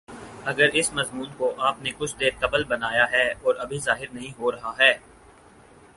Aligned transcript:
اگر 0.45 0.69
اس 0.73 0.91
مضمون 0.93 1.27
کو 1.37 1.53
آپ 1.59 1.81
نے 1.81 1.91
کچھ 1.97 2.15
دیر 2.19 2.31
قبل 2.39 2.63
بنایا 2.63 3.05
ہے 3.11 3.27
اور 3.31 3.55
ابھی 3.55 3.79
ظاہر 3.79 4.13
نہیں 4.13 4.31
ہو 4.39 4.51
رہا 4.51 4.73
ہے 4.79 4.93